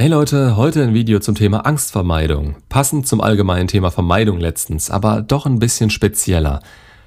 Hey 0.00 0.08
Leute, 0.08 0.56
heute 0.56 0.82
ein 0.82 0.94
Video 0.94 1.18
zum 1.18 1.34
Thema 1.34 1.66
Angstvermeidung. 1.66 2.56
Passend 2.70 3.06
zum 3.06 3.20
allgemeinen 3.20 3.68
Thema 3.68 3.90
Vermeidung 3.90 4.40
letztens, 4.40 4.90
aber 4.90 5.20
doch 5.20 5.44
ein 5.44 5.58
bisschen 5.58 5.90
spezieller. 5.90 6.62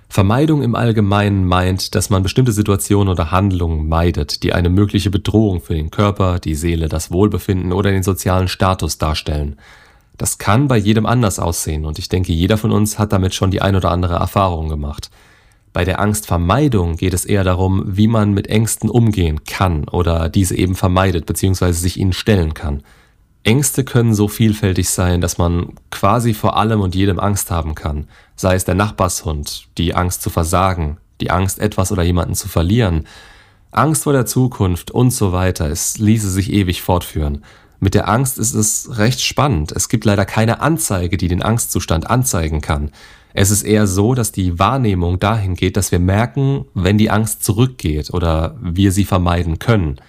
Vermeidung 0.10 0.62
im 0.62 0.76
Allgemeinen 0.76 1.44
meint, 1.44 1.96
dass 1.96 2.12
man 2.12 2.22
bestimmte 2.22 2.52
Situationen 2.52 3.12
oder 3.12 3.32
Handlungen 3.32 3.90
meidet, 3.90 4.44
die 4.44 4.54
eine 4.54 4.70
mögliche 4.70 5.10
Bedrohung 5.10 5.60
für 5.60 5.74
den 5.74 5.90
Körper, 5.90 6.38
die 6.38 6.54
Seele, 6.54 6.88
das 6.88 7.10
Wohlbefinden 7.10 7.74
oder 7.74 7.90
den 7.90 8.04
sozialen 8.04 8.48
Status 8.48 9.00
darstellen. 9.00 9.56
Das 10.16 10.38
kann 10.38 10.68
bei 10.68 10.78
jedem 10.78 11.08
anders 11.08 11.40
aussehen 11.40 11.88
und 11.88 11.98
ich 11.98 12.10
denke, 12.10 12.32
jeder 12.32 12.58
von 12.58 12.72
uns 12.72 13.00
hat 13.00 13.12
damit 13.12 13.34
schon 13.34 13.50
die 13.50 13.64
ein 13.64 13.76
oder 13.76 13.90
andere 13.90 14.18
Erfahrung 14.18 14.70
gemacht. 14.70 15.10
Bei 15.74 15.84
der 15.84 16.00
Angstvermeidung 16.00 16.98
geht 16.98 17.14
es 17.16 17.26
eher 17.26 17.44
darum, 17.44 17.84
wie 17.86 18.08
man 18.08 18.34
mit 18.34 18.48
Ängsten 18.48 18.90
umgehen 18.90 19.44
kann 19.44 19.86
oder 19.90 20.30
diese 20.30 20.56
eben 20.56 20.76
vermeidet 20.76 21.26
bzw. 21.26 21.72
sich 21.72 22.00
ihnen 22.00 22.14
stellen 22.14 22.54
kann. 22.54 22.84
Ängste 23.44 23.84
können 23.84 24.14
so 24.14 24.28
vielfältig 24.28 24.90
sein, 24.90 25.20
dass 25.20 25.38
man 25.38 25.74
quasi 25.90 26.34
vor 26.34 26.56
allem 26.56 26.80
und 26.80 26.96
jedem 26.96 27.20
Angst 27.20 27.52
haben 27.52 27.76
kann. 27.76 28.08
Sei 28.36 28.56
es 28.56 28.66
der 28.66 28.76
Nachbarshund, 28.76 29.68
die 29.78 29.96
Angst 29.96 30.22
zu 30.22 30.30
versagen, 30.30 30.98
die 31.20 31.32
Angst, 31.32 31.60
etwas 31.60 31.92
oder 31.92 32.04
jemanden 32.04 32.36
zu 32.36 32.48
verlieren, 32.48 33.06
Angst 33.72 34.04
vor 34.04 34.14
der 34.14 34.26
Zukunft 34.28 34.92
und 34.92 35.12
so 35.12 35.34
weiter. 35.34 35.70
Es 35.70 35.98
ließe 35.98 36.30
sich 36.30 36.54
ewig 36.54 36.84
fortführen. 36.84 37.44
Mit 37.80 37.96
der 37.96 38.08
Angst 38.08 38.38
ist 38.38 38.54
es 38.54 38.98
recht 38.98 39.20
spannend. 39.20 39.74
Es 39.74 39.90
gibt 39.90 40.06
leider 40.06 40.26
keine 40.26 40.62
Anzeige, 40.62 41.18
die 41.18 41.28
den 41.28 41.42
Angstzustand 41.42 42.10
anzeigen 42.10 42.62
kann. 42.62 42.92
Es 43.34 43.50
ist 43.50 43.64
eher 43.64 43.88
so, 43.88 44.14
dass 44.14 44.32
die 44.32 44.60
Wahrnehmung 44.60 45.20
dahin 45.20 45.56
geht, 45.56 45.76
dass 45.76 45.92
wir 45.92 46.00
merken, 46.00 46.66
wenn 46.74 46.98
die 46.98 47.10
Angst 47.10 47.44
zurückgeht 47.44 48.14
oder 48.14 48.56
wir 48.62 48.92
sie 48.92 49.06
vermeiden 49.06 49.58
können. 49.60 50.00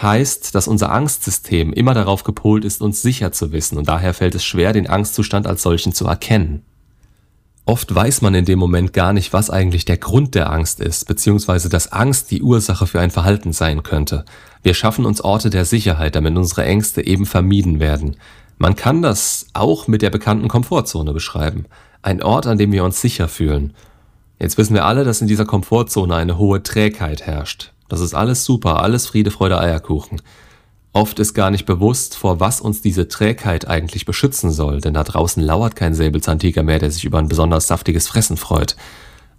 Heißt, 0.00 0.54
dass 0.54 0.68
unser 0.68 0.92
Angstsystem 0.92 1.72
immer 1.72 1.94
darauf 1.94 2.24
gepolt 2.24 2.64
ist, 2.64 2.82
uns 2.82 3.02
sicher 3.02 3.32
zu 3.32 3.52
wissen 3.52 3.78
und 3.78 3.88
daher 3.88 4.14
fällt 4.14 4.34
es 4.34 4.44
schwer, 4.44 4.72
den 4.72 4.88
Angstzustand 4.88 5.46
als 5.46 5.62
solchen 5.62 5.92
zu 5.92 6.06
erkennen. 6.06 6.62
Oft 7.64 7.94
weiß 7.94 8.22
man 8.22 8.34
in 8.34 8.46
dem 8.46 8.58
Moment 8.58 8.92
gar 8.94 9.12
nicht, 9.12 9.32
was 9.34 9.50
eigentlich 9.50 9.84
der 9.84 9.98
Grund 9.98 10.34
der 10.34 10.50
Angst 10.50 10.80
ist, 10.80 11.06
beziehungsweise 11.06 11.68
dass 11.68 11.92
Angst 11.92 12.30
die 12.30 12.42
Ursache 12.42 12.86
für 12.86 12.98
ein 12.98 13.10
Verhalten 13.10 13.52
sein 13.52 13.82
könnte. 13.82 14.24
Wir 14.62 14.72
schaffen 14.72 15.04
uns 15.04 15.20
Orte 15.20 15.50
der 15.50 15.66
Sicherheit, 15.66 16.14
damit 16.14 16.34
unsere 16.36 16.64
Ängste 16.64 17.04
eben 17.04 17.26
vermieden 17.26 17.78
werden. 17.78 18.16
Man 18.56 18.74
kann 18.74 19.02
das 19.02 19.48
auch 19.52 19.86
mit 19.86 20.00
der 20.00 20.10
bekannten 20.10 20.48
Komfortzone 20.48 21.12
beschreiben. 21.12 21.66
Ein 22.02 22.22
Ort, 22.22 22.46
an 22.46 22.58
dem 22.58 22.72
wir 22.72 22.84
uns 22.84 23.00
sicher 23.00 23.28
fühlen. 23.28 23.74
Jetzt 24.38 24.56
wissen 24.56 24.74
wir 24.74 24.84
alle, 24.84 25.04
dass 25.04 25.20
in 25.20 25.26
dieser 25.26 25.46
Komfortzone 25.46 26.14
eine 26.14 26.38
hohe 26.38 26.62
Trägheit 26.62 27.22
herrscht. 27.22 27.72
Das 27.88 28.00
ist 28.00 28.14
alles 28.14 28.44
super, 28.44 28.82
alles 28.82 29.06
Friede, 29.06 29.30
Freude, 29.30 29.58
Eierkuchen. 29.58 30.20
Oft 30.92 31.18
ist 31.18 31.34
gar 31.34 31.50
nicht 31.50 31.66
bewusst, 31.66 32.16
vor 32.16 32.40
was 32.40 32.60
uns 32.60 32.80
diese 32.80 33.08
Trägheit 33.08 33.68
eigentlich 33.68 34.04
beschützen 34.04 34.50
soll, 34.50 34.80
denn 34.80 34.94
da 34.94 35.04
draußen 35.04 35.42
lauert 35.42 35.76
kein 35.76 35.94
Säbelzahntiger 35.94 36.62
mehr, 36.62 36.78
der 36.78 36.90
sich 36.90 37.04
über 37.04 37.18
ein 37.18 37.28
besonders 37.28 37.66
saftiges 37.66 38.08
Fressen 38.08 38.36
freut. 38.36 38.76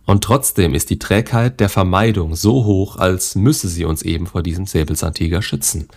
Und 0.06 0.24
trotzdem 0.24 0.74
ist 0.74 0.90
die 0.90 1.00
Trägheit 1.00 1.60
der 1.60 1.70
Vermeidung 1.70 2.36
so 2.36 2.66
hoch, 2.66 2.98
als 2.98 3.36
müsse 3.36 3.68
sie 3.68 3.86
uns 3.86 4.02
eben 4.02 4.28
vor 4.28 4.42
diesem 4.42 4.66
Säbelzahntiger 4.66 5.42
schützen. 5.42 5.88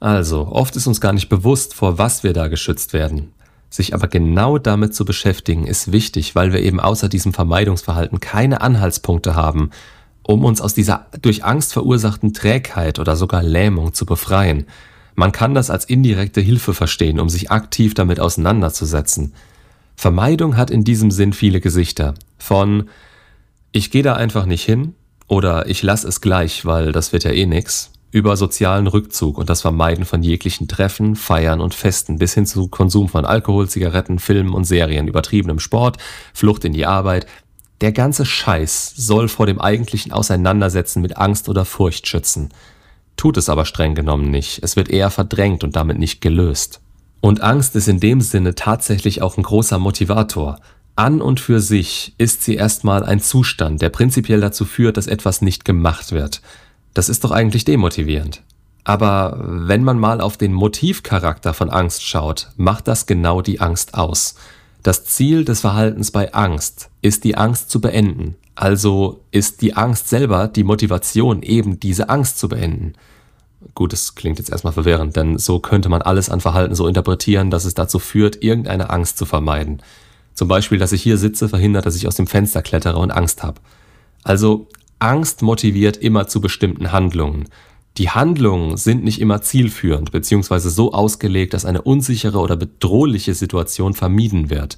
Also, 0.00 0.48
oft 0.48 0.76
ist 0.76 0.86
uns 0.86 1.00
gar 1.00 1.12
nicht 1.12 1.28
bewusst, 1.28 1.74
vor 1.74 1.98
was 1.98 2.22
wir 2.22 2.32
da 2.32 2.48
geschützt 2.48 2.92
werden. 2.92 3.32
Sich 3.76 3.92
aber 3.92 4.08
genau 4.08 4.56
damit 4.56 4.94
zu 4.94 5.04
beschäftigen, 5.04 5.66
ist 5.66 5.92
wichtig, 5.92 6.34
weil 6.34 6.54
wir 6.54 6.62
eben 6.62 6.80
außer 6.80 7.10
diesem 7.10 7.34
Vermeidungsverhalten 7.34 8.20
keine 8.20 8.62
Anhaltspunkte 8.62 9.34
haben, 9.34 9.68
um 10.22 10.46
uns 10.46 10.62
aus 10.62 10.72
dieser 10.72 11.08
durch 11.20 11.44
Angst 11.44 11.74
verursachten 11.74 12.32
Trägheit 12.32 12.98
oder 12.98 13.16
sogar 13.16 13.42
Lähmung 13.42 13.92
zu 13.92 14.06
befreien. 14.06 14.64
Man 15.14 15.30
kann 15.30 15.52
das 15.52 15.68
als 15.68 15.84
indirekte 15.84 16.40
Hilfe 16.40 16.72
verstehen, 16.72 17.20
um 17.20 17.28
sich 17.28 17.50
aktiv 17.50 17.92
damit 17.92 18.18
auseinanderzusetzen. 18.18 19.34
Vermeidung 19.94 20.56
hat 20.56 20.70
in 20.70 20.82
diesem 20.82 21.10
Sinn 21.10 21.34
viele 21.34 21.60
Gesichter. 21.60 22.14
Von 22.38 22.88
ich 23.72 23.90
gehe 23.90 24.02
da 24.02 24.14
einfach 24.14 24.46
nicht 24.46 24.64
hin 24.64 24.94
oder 25.28 25.68
ich 25.68 25.82
lass 25.82 26.04
es 26.04 26.22
gleich, 26.22 26.64
weil 26.64 26.92
das 26.92 27.12
wird 27.12 27.24
ja 27.24 27.30
eh 27.30 27.44
nix, 27.44 27.90
über 28.10 28.36
sozialen 28.36 28.86
Rückzug 28.86 29.38
und 29.38 29.50
das 29.50 29.60
Vermeiden 29.60 30.04
von 30.04 30.22
jeglichen 30.22 30.68
Treffen, 30.68 31.16
Feiern 31.16 31.60
und 31.60 31.74
Festen 31.74 32.18
bis 32.18 32.34
hin 32.34 32.46
zu 32.46 32.68
Konsum 32.68 33.08
von 33.08 33.24
Alkohol, 33.24 33.68
Zigaretten, 33.68 34.18
Filmen 34.18 34.54
und 34.54 34.64
Serien, 34.64 35.08
übertriebenem 35.08 35.58
Sport, 35.58 35.98
Flucht 36.32 36.64
in 36.64 36.72
die 36.72 36.86
Arbeit. 36.86 37.26
Der 37.80 37.92
ganze 37.92 38.24
Scheiß 38.24 38.94
soll 38.96 39.28
vor 39.28 39.46
dem 39.46 39.60
eigentlichen 39.60 40.12
Auseinandersetzen 40.12 41.02
mit 41.02 41.16
Angst 41.18 41.48
oder 41.48 41.64
Furcht 41.64 42.06
schützen. 42.06 42.48
Tut 43.16 43.36
es 43.36 43.48
aber 43.48 43.64
streng 43.64 43.94
genommen 43.94 44.30
nicht. 44.30 44.62
Es 44.62 44.76
wird 44.76 44.88
eher 44.88 45.10
verdrängt 45.10 45.64
und 45.64 45.76
damit 45.76 45.98
nicht 45.98 46.20
gelöst. 46.20 46.80
Und 47.20 47.42
Angst 47.42 47.74
ist 47.76 47.88
in 47.88 48.00
dem 48.00 48.20
Sinne 48.20 48.54
tatsächlich 48.54 49.20
auch 49.20 49.36
ein 49.36 49.42
großer 49.42 49.78
Motivator. 49.78 50.60
An 50.96 51.20
und 51.20 51.40
für 51.40 51.60
sich 51.60 52.14
ist 52.16 52.42
sie 52.42 52.54
erstmal 52.54 53.04
ein 53.04 53.20
Zustand, 53.20 53.82
der 53.82 53.90
prinzipiell 53.90 54.40
dazu 54.40 54.64
führt, 54.64 54.96
dass 54.96 55.06
etwas 55.06 55.42
nicht 55.42 55.64
gemacht 55.64 56.12
wird. 56.12 56.40
Das 56.96 57.10
ist 57.10 57.24
doch 57.24 57.30
eigentlich 57.30 57.66
demotivierend. 57.66 58.40
Aber 58.82 59.38
wenn 59.46 59.84
man 59.84 59.98
mal 59.98 60.22
auf 60.22 60.38
den 60.38 60.54
Motivcharakter 60.54 61.52
von 61.52 61.68
Angst 61.68 62.02
schaut, 62.02 62.48
macht 62.56 62.88
das 62.88 63.04
genau 63.04 63.42
die 63.42 63.60
Angst 63.60 63.92
aus. 63.92 64.36
Das 64.82 65.04
Ziel 65.04 65.44
des 65.44 65.60
Verhaltens 65.60 66.10
bei 66.10 66.32
Angst 66.32 66.88
ist 67.02 67.24
die 67.24 67.36
Angst 67.36 67.68
zu 67.68 67.82
beenden. 67.82 68.36
Also 68.54 69.20
ist 69.30 69.60
die 69.60 69.74
Angst 69.74 70.08
selber 70.08 70.48
die 70.48 70.64
Motivation, 70.64 71.42
eben 71.42 71.78
diese 71.78 72.08
Angst 72.08 72.38
zu 72.38 72.48
beenden. 72.48 72.94
Gut, 73.74 73.92
das 73.92 74.14
klingt 74.14 74.38
jetzt 74.38 74.50
erstmal 74.50 74.72
verwirrend, 74.72 75.16
denn 75.16 75.36
so 75.36 75.58
könnte 75.58 75.90
man 75.90 76.00
alles 76.00 76.30
an 76.30 76.40
Verhalten 76.40 76.74
so 76.74 76.88
interpretieren, 76.88 77.50
dass 77.50 77.66
es 77.66 77.74
dazu 77.74 77.98
führt, 77.98 78.42
irgendeine 78.42 78.88
Angst 78.88 79.18
zu 79.18 79.26
vermeiden. 79.26 79.82
Zum 80.32 80.48
Beispiel, 80.48 80.78
dass 80.78 80.92
ich 80.92 81.02
hier 81.02 81.18
sitze, 81.18 81.50
verhindert, 81.50 81.84
dass 81.84 81.96
ich 81.96 82.08
aus 82.08 82.16
dem 82.16 82.26
Fenster 82.26 82.62
klettere 82.62 82.96
und 82.96 83.10
Angst 83.10 83.42
habe. 83.42 83.60
Also 84.22 84.66
Angst 84.98 85.42
motiviert 85.42 85.96
immer 85.96 86.26
zu 86.26 86.40
bestimmten 86.40 86.92
Handlungen. 86.92 87.48
Die 87.98 88.10
Handlungen 88.10 88.76
sind 88.76 89.04
nicht 89.04 89.20
immer 89.20 89.40
zielführend 89.42 90.12
bzw. 90.12 90.58
so 90.58 90.92
ausgelegt, 90.92 91.54
dass 91.54 91.64
eine 91.64 91.82
unsichere 91.82 92.38
oder 92.38 92.56
bedrohliche 92.56 93.34
Situation 93.34 93.94
vermieden 93.94 94.50
wird. 94.50 94.76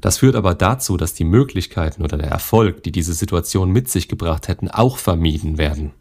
Das 0.00 0.18
führt 0.18 0.36
aber 0.36 0.54
dazu, 0.54 0.96
dass 0.96 1.14
die 1.14 1.24
Möglichkeiten 1.24 2.02
oder 2.02 2.18
der 2.18 2.28
Erfolg, 2.28 2.82
die 2.82 2.92
diese 2.92 3.14
Situation 3.14 3.70
mit 3.70 3.88
sich 3.88 4.08
gebracht 4.08 4.48
hätten, 4.48 4.68
auch 4.68 4.96
vermieden 4.96 5.58
werden. 5.58 5.92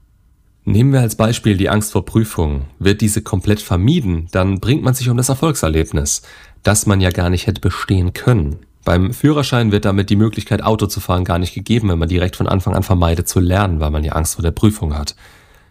Nehmen 0.66 0.92
wir 0.92 1.00
als 1.00 1.16
Beispiel 1.16 1.56
die 1.56 1.70
Angst 1.70 1.94
vor 1.94 2.06
Prüfungen. 2.06 2.66
Wird 2.78 3.00
diese 3.00 3.22
komplett 3.22 3.62
vermieden, 3.62 4.28
dann 4.32 4.60
bringt 4.60 4.84
man 4.84 4.94
sich 4.94 5.10
um 5.10 5.16
das 5.16 5.30
Erfolgserlebnis, 5.30 6.22
das 6.64 6.86
man 6.86 7.00
ja 7.00 7.10
gar 7.10 7.30
nicht 7.30 7.48
hätte 7.48 7.62
bestehen 7.62 8.14
können. 8.14 8.58
Beim 8.84 9.14
Führerschein 9.14 9.72
wird 9.72 9.86
damit 9.86 10.10
die 10.10 10.16
Möglichkeit, 10.16 10.64
Auto 10.64 10.88
zu 10.88 11.00
fahren, 11.00 11.26
gar 11.26 11.40
nicht 11.40 11.54
gegeben, 11.54 11.90
wenn 11.90 12.00
man 12.00 12.10
direkt 12.10 12.36
von 12.36 12.48
Anfang 12.48 12.74
an 12.74 12.84
vermeidet 12.84 13.28
zu 13.28 13.40
lernen, 13.40 13.80
weil 13.80 13.92
man 13.92 14.04
ja 14.04 14.14
Angst 14.14 14.36
vor 14.36 14.44
der 14.44 14.52
Prüfung 14.52 14.98
hat. 14.98 15.16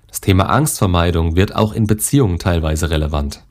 Das 0.08 0.20
Thema 0.20 0.48
Angstvermeidung 0.48 1.36
wird 1.36 1.54
auch 1.54 1.72
in 1.72 1.86
Beziehungen 1.86 2.38
teilweise 2.38 2.90
relevant. 2.90 3.42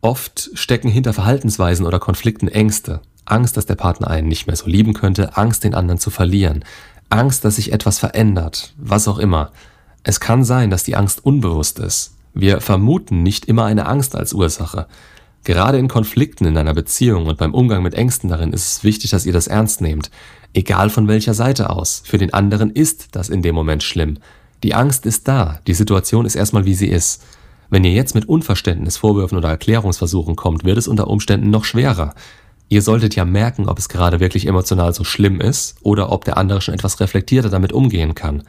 Oft 0.00 0.50
stecken 0.54 0.88
hinter 0.88 1.12
Verhaltensweisen 1.12 1.86
oder 1.86 1.98
Konflikten 1.98 2.48
Ängste. 2.48 3.00
Angst, 3.24 3.56
dass 3.56 3.66
der 3.66 3.74
Partner 3.74 4.08
einen 4.08 4.28
nicht 4.28 4.46
mehr 4.46 4.56
so 4.56 4.66
lieben 4.66 4.94
könnte, 4.94 5.36
Angst, 5.36 5.64
den 5.64 5.74
anderen 5.74 5.98
zu 5.98 6.10
verlieren, 6.10 6.64
Angst, 7.10 7.44
dass 7.44 7.56
sich 7.56 7.72
etwas 7.72 7.98
verändert, 7.98 8.74
was 8.76 9.08
auch 9.08 9.18
immer. 9.18 9.52
Es 10.02 10.20
kann 10.20 10.44
sein, 10.44 10.70
dass 10.70 10.84
die 10.84 10.96
Angst 10.96 11.24
unbewusst 11.24 11.78
ist. 11.78 12.14
Wir 12.34 12.60
vermuten 12.60 13.22
nicht 13.22 13.46
immer 13.46 13.64
eine 13.64 13.86
Angst 13.86 14.14
als 14.14 14.32
Ursache. 14.32 14.86
Gerade 15.44 15.78
in 15.78 15.88
Konflikten 15.88 16.44
in 16.44 16.56
einer 16.56 16.74
Beziehung 16.74 17.26
und 17.26 17.38
beim 17.38 17.54
Umgang 17.54 17.82
mit 17.82 17.94
Ängsten 17.94 18.28
darin 18.28 18.52
ist 18.52 18.66
es 18.66 18.84
wichtig, 18.84 19.10
dass 19.10 19.26
ihr 19.26 19.32
das 19.32 19.46
ernst 19.46 19.80
nehmt. 19.80 20.10
Egal 20.52 20.90
von 20.90 21.08
welcher 21.08 21.34
Seite 21.34 21.70
aus. 21.70 22.02
Für 22.04 22.18
den 22.18 22.34
anderen 22.34 22.70
ist 22.70 23.16
das 23.16 23.28
in 23.28 23.42
dem 23.42 23.54
Moment 23.54 23.82
schlimm. 23.82 24.18
Die 24.62 24.74
Angst 24.74 25.06
ist 25.06 25.28
da. 25.28 25.60
Die 25.66 25.74
Situation 25.74 26.26
ist 26.26 26.34
erstmal 26.34 26.64
wie 26.64 26.74
sie 26.74 26.88
ist. 26.88 27.24
Wenn 27.70 27.84
ihr 27.84 27.92
jetzt 27.92 28.14
mit 28.14 28.28
Unverständnis, 28.28 28.96
Vorwürfen 28.96 29.38
oder 29.38 29.48
Erklärungsversuchen 29.50 30.36
kommt, 30.36 30.64
wird 30.64 30.78
es 30.78 30.88
unter 30.88 31.08
Umständen 31.08 31.50
noch 31.50 31.64
schwerer. 31.64 32.14
Ihr 32.70 32.82
solltet 32.82 33.14
ja 33.14 33.24
merken, 33.24 33.68
ob 33.68 33.78
es 33.78 33.88
gerade 33.88 34.20
wirklich 34.20 34.46
emotional 34.46 34.92
so 34.92 35.04
schlimm 35.04 35.40
ist 35.40 35.76
oder 35.82 36.12
ob 36.12 36.24
der 36.24 36.36
andere 36.36 36.60
schon 36.60 36.74
etwas 36.74 37.00
reflektierter 37.00 37.50
damit 37.50 37.72
umgehen 37.72 38.14
kann. 38.14 38.42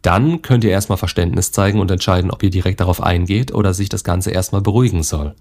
Dann 0.00 0.42
könnt 0.42 0.64
ihr 0.64 0.70
erstmal 0.70 0.98
Verständnis 0.98 1.52
zeigen 1.52 1.80
und 1.80 1.90
entscheiden, 1.90 2.30
ob 2.30 2.42
ihr 2.42 2.50
direkt 2.50 2.80
darauf 2.80 3.02
eingeht 3.02 3.52
oder 3.52 3.72
sich 3.72 3.88
das 3.88 4.04
Ganze 4.04 4.30
erstmal 4.30 4.62
beruhigen 4.62 5.02
soll. 5.02 5.34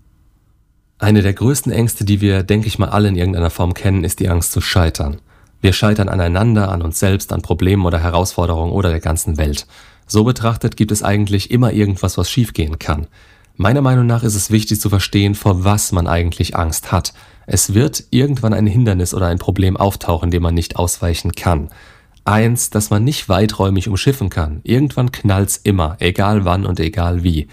Eine 1.01 1.23
der 1.23 1.33
größten 1.33 1.71
Ängste, 1.71 2.05
die 2.05 2.21
wir, 2.21 2.43
denke 2.43 2.67
ich 2.67 2.77
mal, 2.77 2.89
alle 2.89 3.07
in 3.07 3.15
irgendeiner 3.15 3.49
Form 3.49 3.73
kennen, 3.73 4.03
ist 4.03 4.19
die 4.19 4.29
Angst 4.29 4.51
zu 4.51 4.61
scheitern. 4.61 5.17
Wir 5.59 5.73
scheitern 5.73 6.09
aneinander, 6.09 6.69
an 6.69 6.83
uns 6.83 6.99
selbst, 6.99 7.33
an 7.33 7.41
Problemen 7.41 7.87
oder 7.87 7.97
Herausforderungen 7.97 8.71
oder 8.71 8.91
der 8.91 8.99
ganzen 8.99 9.39
Welt. 9.39 9.65
So 10.05 10.23
betrachtet 10.23 10.77
gibt 10.77 10.91
es 10.91 11.01
eigentlich 11.01 11.49
immer 11.49 11.73
irgendwas, 11.73 12.19
was 12.19 12.29
schiefgehen 12.29 12.77
kann. 12.77 13.07
Meiner 13.57 13.81
Meinung 13.81 14.05
nach 14.05 14.21
ist 14.21 14.35
es 14.35 14.51
wichtig 14.51 14.79
zu 14.79 14.89
verstehen, 14.89 15.33
vor 15.33 15.63
was 15.63 15.91
man 15.91 16.05
eigentlich 16.05 16.55
Angst 16.55 16.91
hat. 16.91 17.13
Es 17.47 17.73
wird 17.73 18.03
irgendwann 18.11 18.53
ein 18.53 18.67
Hindernis 18.67 19.15
oder 19.15 19.25
ein 19.25 19.39
Problem 19.39 19.77
auftauchen, 19.77 20.29
dem 20.29 20.43
man 20.43 20.53
nicht 20.53 20.75
ausweichen 20.75 21.31
kann. 21.31 21.69
Eins, 22.25 22.69
das 22.69 22.91
man 22.91 23.03
nicht 23.03 23.27
weiträumig 23.27 23.87
umschiffen 23.87 24.29
kann. 24.29 24.61
Irgendwann 24.63 25.11
knallt's 25.11 25.57
immer, 25.57 25.95
egal 25.97 26.45
wann 26.45 26.67
und 26.67 26.79
egal 26.79 27.23
wie. 27.23 27.47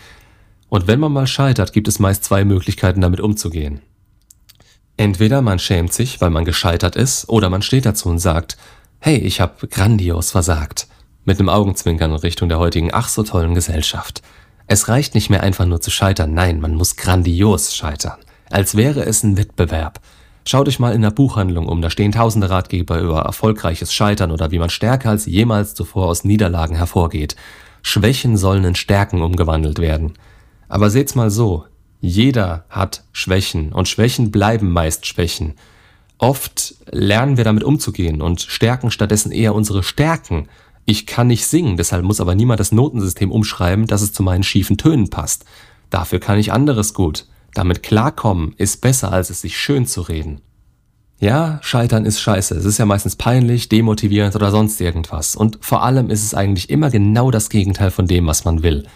Und 0.69 0.87
wenn 0.87 1.01
man 1.01 1.13
mal 1.13 1.27
scheitert, 1.27 1.73
gibt 1.73 1.89
es 1.89 1.99
meist 1.99 2.25
zwei 2.25 2.45
Möglichkeiten, 2.45 3.01
damit 3.01 3.21
umzugehen. 3.21 3.81
Entweder 4.97 5.43
man 5.43 5.59
schämt 5.59 5.93
sich, 5.93 6.21
weil 6.21 6.31
man 6.31 6.45
gescheitert 6.45 6.97
ist, 6.97 7.29
oder 7.29 7.51
man 7.51 7.63
steht 7.63 7.87
dazu 7.87 8.09
und 8.09 8.19
sagt, 8.19 8.59
hey, 8.99 9.17
ich 9.17 9.41
habe 9.41 9.69
grandios 9.69 10.33
versagt. 10.33 10.89
Mit 11.25 11.39
einem 11.39 11.49
Augenzwinkern 11.49 12.11
in 12.11 12.17
Richtung 12.17 12.49
der 12.49 12.59
heutigen 12.59 12.91
ach 12.93 13.09
so 13.09 13.23
tollen 13.23 13.55
Gesellschaft. 13.55 14.23
Es 14.67 14.89
reicht 14.89 15.15
nicht 15.15 15.31
mehr 15.31 15.43
einfach 15.43 15.67
nur 15.67 15.81
zu 15.81 15.91
scheitern, 15.91 16.35
nein, 16.35 16.61
man 16.61 16.75
muss 16.75 16.97
grandios 16.97 17.75
scheitern. 17.75 18.19
Als 18.51 18.77
wäre 18.77 19.05
es 19.05 19.23
ein 19.23 19.37
Wettbewerb. 19.37 20.01
Schaut 20.47 20.69
euch 20.69 20.79
mal 20.79 20.95
in 20.95 21.03
der 21.03 21.11
Buchhandlung 21.11 21.69
um, 21.69 21.83
da 21.83 21.91
stehen 21.91 22.13
tausende 22.13 22.51
Ratgeber 22.51 22.99
über 22.99 23.21
erfolgreiches 23.21 23.93
Scheitern 23.93 24.31
oder 24.31 24.51
wie 24.51 24.59
man 24.59 24.71
stärker 24.71 25.11
als 25.11 25.27
jemals 25.27 25.75
zuvor 25.75 26.07
aus 26.07 26.25
Niederlagen 26.25 26.75
hervorgeht. 26.75 27.37
Schwächen 27.83 28.37
sollen 28.37 28.65
in 28.65 28.75
Stärken 28.75 29.23
umgewandelt 29.23 29.79
werden. 29.79 30.15
Aber 30.69 30.91
seht's 30.91 31.15
mal 31.15 31.31
so, 31.31 31.65
jeder 32.01 32.65
hat 32.69 33.05
Schwächen 33.13 33.73
und 33.73 33.89
Schwächen 33.89 34.31
bleiben 34.31 34.71
meist 34.71 35.07
Schwächen. 35.07 35.55
Oft 36.19 36.75
lernen 36.91 37.37
wir 37.37 37.45
damit 37.45 37.65
umzugehen 37.65 38.23
und 38.23 38.41
stärken 38.41 38.91
stattdessen 38.91 39.33
eher 39.33 39.55
unsere 39.55 39.83
Stärken. 39.83 40.49
Ich 40.85 41.07
kann 41.07 41.27
nicht 41.27 41.47
singen, 41.47 41.77
deshalb 41.77 42.05
muss 42.05 42.21
aber 42.21 42.35
niemand 42.35 42.61
das 42.61 42.73
Notensystem 42.73 43.31
umschreiben, 43.31 43.87
dass 43.87 44.03
es 44.03 44.13
zu 44.13 44.23
meinen 44.23 44.43
schiefen 44.43 44.77
Tönen 44.79 45.11
passt. 45.11 45.45
Dafür 45.91 46.19
kann 46.21 46.39
ich 46.39 46.53
anderes 46.53 46.95
gut. 46.95 47.27
Damit 47.55 47.83
klarkommen 47.83 48.55
ist 48.57 48.81
besser, 48.81 49.13
als 49.13 49.31
es 49.31 49.41
sich 49.41 49.59
schön 49.59 49.87
zu 49.87 50.03
reden. 50.03 50.41
Ja, 51.21 51.59
Scheitern 51.63 52.05
ist 52.05 52.21
scheiße. 52.21 52.55
Es 52.55 52.65
ist 52.65 52.79
ja 52.79 52.87
meistens 52.87 53.17
peinlich, 53.17 53.69
demotivierend 53.69 54.37
oder 54.37 54.51
sonst 54.53 54.81
irgendwas. 54.81 55.35
Und 55.35 55.59
vor 55.61 55.83
allem 55.83 56.11
ist 56.11 56.23
es 56.23 56.35
eigentlich 56.35 56.71
immer 56.71 56.91
genau 56.91 57.31
das 57.31 57.51
Gegenteil 57.51 57.91
von 57.91 58.07
dem, 58.07 58.27
was 58.27 58.45
man 58.45 58.63
will. 58.63 58.87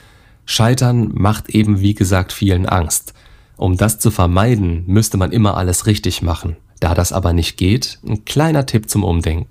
Scheitern 0.44 1.12
macht 1.14 1.50
eben, 1.50 1.80
wie 1.80 1.94
gesagt, 1.94 2.32
vielen 2.32 2.66
Angst. 2.66 3.14
Um 3.56 3.76
das 3.76 3.98
zu 3.98 4.10
vermeiden, 4.10 4.84
müsste 4.86 5.16
man 5.16 5.32
immer 5.32 5.56
alles 5.56 5.86
richtig 5.86 6.22
machen. 6.22 6.56
Da 6.80 6.94
das 6.94 7.12
aber 7.12 7.32
nicht 7.32 7.56
geht, 7.56 8.00
ein 8.04 8.24
kleiner 8.24 8.66
Tipp 8.66 8.90
zum 8.90 9.04
Umdenken. 9.04 9.46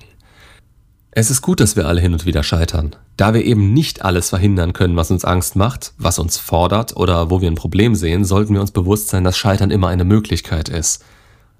Es 1.11 1.29
ist 1.29 1.41
gut, 1.41 1.59
dass 1.59 1.75
wir 1.75 1.87
alle 1.87 1.99
hin 1.99 2.13
und 2.13 2.25
wieder 2.25 2.41
scheitern. 2.41 2.95
Da 3.17 3.33
wir 3.33 3.43
eben 3.43 3.73
nicht 3.73 4.03
alles 4.03 4.29
verhindern 4.29 4.71
können, 4.73 4.95
was 4.95 5.11
uns 5.11 5.25
Angst 5.25 5.57
macht, 5.57 5.93
was 5.97 6.19
uns 6.19 6.37
fordert 6.37 6.95
oder 6.95 7.29
wo 7.29 7.41
wir 7.41 7.51
ein 7.51 7.55
Problem 7.55 7.95
sehen, 7.95 8.23
sollten 8.23 8.53
wir 8.53 8.61
uns 8.61 8.71
bewusst 8.71 9.09
sein, 9.09 9.25
dass 9.25 9.37
Scheitern 9.37 9.71
immer 9.71 9.89
eine 9.89 10.05
Möglichkeit 10.05 10.69
ist. 10.69 11.03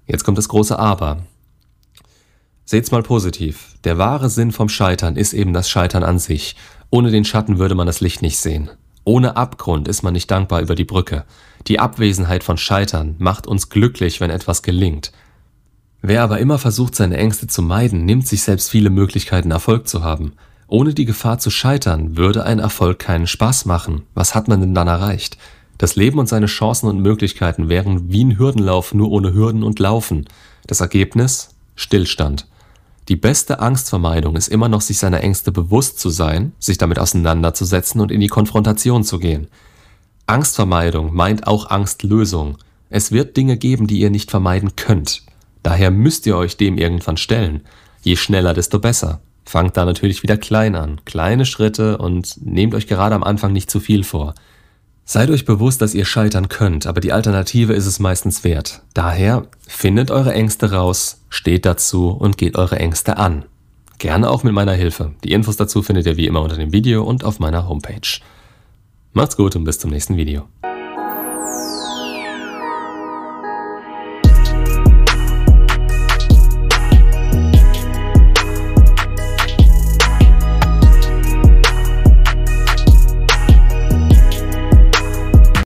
Jetzt 0.06 0.24
kommt 0.24 0.38
das 0.38 0.48
große 0.48 0.78
Aber. 0.78 1.24
Seht's 2.64 2.90
mal 2.90 3.02
positiv. 3.02 3.74
Der 3.84 3.98
wahre 3.98 4.30
Sinn 4.30 4.52
vom 4.52 4.70
Scheitern 4.70 5.16
ist 5.16 5.34
eben 5.34 5.52
das 5.52 5.68
Scheitern 5.68 6.02
an 6.02 6.18
sich. 6.18 6.56
Ohne 6.88 7.10
den 7.10 7.24
Schatten 7.26 7.58
würde 7.58 7.74
man 7.74 7.86
das 7.86 8.00
Licht 8.00 8.22
nicht 8.22 8.38
sehen. 8.38 8.70
Ohne 9.04 9.36
Abgrund 9.36 9.88
ist 9.88 10.02
man 10.02 10.12
nicht 10.12 10.30
dankbar 10.30 10.60
über 10.60 10.74
die 10.74 10.84
Brücke. 10.84 11.24
Die 11.66 11.80
Abwesenheit 11.80 12.44
von 12.44 12.56
Scheitern 12.56 13.16
macht 13.18 13.46
uns 13.46 13.68
glücklich, 13.68 14.20
wenn 14.20 14.30
etwas 14.30 14.62
gelingt. 14.62 15.12
Wer 16.02 16.22
aber 16.22 16.38
immer 16.38 16.58
versucht, 16.58 16.94
seine 16.94 17.16
Ängste 17.16 17.46
zu 17.46 17.62
meiden, 17.62 18.04
nimmt 18.04 18.26
sich 18.26 18.42
selbst 18.42 18.70
viele 18.70 18.90
Möglichkeiten, 18.90 19.50
Erfolg 19.50 19.88
zu 19.88 20.02
haben. 20.02 20.32
Ohne 20.66 20.94
die 20.94 21.04
Gefahr 21.04 21.38
zu 21.38 21.50
scheitern, 21.50 22.16
würde 22.16 22.44
ein 22.44 22.58
Erfolg 22.58 22.98
keinen 22.98 23.26
Spaß 23.26 23.66
machen. 23.66 24.02
Was 24.14 24.34
hat 24.34 24.48
man 24.48 24.60
denn 24.60 24.74
dann 24.74 24.88
erreicht? 24.88 25.36
Das 25.78 25.96
Leben 25.96 26.18
und 26.18 26.28
seine 26.28 26.46
Chancen 26.46 26.88
und 26.88 27.00
Möglichkeiten 27.00 27.68
wären 27.68 28.12
wie 28.12 28.24
ein 28.24 28.38
Hürdenlauf, 28.38 28.94
nur 28.94 29.10
ohne 29.10 29.34
Hürden 29.34 29.64
und 29.64 29.78
Laufen. 29.80 30.26
Das 30.66 30.80
Ergebnis? 30.80 31.50
Stillstand. 31.74 32.46
Die 33.08 33.16
beste 33.16 33.58
Angstvermeidung 33.58 34.36
ist 34.36 34.48
immer 34.48 34.68
noch, 34.68 34.80
sich 34.80 34.98
seiner 34.98 35.22
Ängste 35.22 35.50
bewusst 35.50 35.98
zu 35.98 36.08
sein, 36.08 36.52
sich 36.58 36.78
damit 36.78 36.98
auseinanderzusetzen 36.98 38.00
und 38.00 38.12
in 38.12 38.20
die 38.20 38.28
Konfrontation 38.28 39.02
zu 39.02 39.18
gehen. 39.18 39.48
Angstvermeidung 40.26 41.12
meint 41.12 41.46
auch 41.46 41.68
Angstlösung. 41.70 42.58
Es 42.90 43.10
wird 43.10 43.36
Dinge 43.36 43.56
geben, 43.56 43.86
die 43.86 43.98
ihr 43.98 44.10
nicht 44.10 44.30
vermeiden 44.30 44.76
könnt. 44.76 45.24
Daher 45.62 45.90
müsst 45.90 46.26
ihr 46.26 46.36
euch 46.36 46.56
dem 46.56 46.78
irgendwann 46.78 47.16
stellen. 47.16 47.62
Je 48.02 48.16
schneller, 48.16 48.54
desto 48.54 48.78
besser. 48.78 49.20
Fangt 49.44 49.76
da 49.76 49.84
natürlich 49.84 50.22
wieder 50.22 50.36
klein 50.36 50.76
an, 50.76 51.00
kleine 51.04 51.44
Schritte 51.44 51.98
und 51.98 52.38
nehmt 52.40 52.74
euch 52.74 52.86
gerade 52.86 53.14
am 53.14 53.24
Anfang 53.24 53.52
nicht 53.52 53.70
zu 53.70 53.80
viel 53.80 54.04
vor. 54.04 54.34
Seid 55.12 55.28
euch 55.28 55.44
bewusst, 55.44 55.82
dass 55.82 55.92
ihr 55.92 56.06
scheitern 56.06 56.48
könnt, 56.48 56.86
aber 56.86 57.02
die 57.02 57.12
Alternative 57.12 57.74
ist 57.74 57.84
es 57.84 58.00
meistens 58.00 58.44
wert. 58.44 58.80
Daher 58.94 59.46
findet 59.68 60.10
eure 60.10 60.32
Ängste 60.32 60.72
raus, 60.72 61.20
steht 61.28 61.66
dazu 61.66 62.08
und 62.08 62.38
geht 62.38 62.56
eure 62.56 62.78
Ängste 62.78 63.18
an. 63.18 63.44
Gerne 63.98 64.30
auch 64.30 64.42
mit 64.42 64.54
meiner 64.54 64.72
Hilfe. 64.72 65.12
Die 65.22 65.32
Infos 65.32 65.58
dazu 65.58 65.82
findet 65.82 66.06
ihr 66.06 66.16
wie 66.16 66.26
immer 66.26 66.40
unter 66.40 66.56
dem 66.56 66.72
Video 66.72 67.04
und 67.04 67.24
auf 67.24 67.40
meiner 67.40 67.68
Homepage. 67.68 68.20
Macht's 69.12 69.36
gut 69.36 69.54
und 69.54 69.64
bis 69.64 69.78
zum 69.78 69.90
nächsten 69.90 70.16
Video. 70.16 70.48